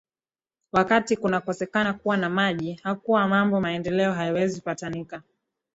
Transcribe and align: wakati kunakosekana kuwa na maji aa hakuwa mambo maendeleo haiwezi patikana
wakati 0.71 1.17
kunakosekana 1.17 1.93
kuwa 1.93 2.17
na 2.17 2.29
maji 2.29 2.71
aa 2.83 2.89
hakuwa 2.89 3.27
mambo 3.27 3.61
maendeleo 3.61 4.13
haiwezi 4.13 4.61
patikana 4.61 5.23